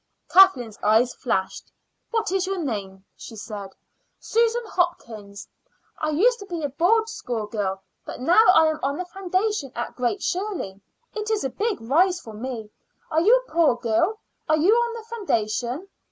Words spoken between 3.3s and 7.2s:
asked. "Susan Hopkins. I used to be a Board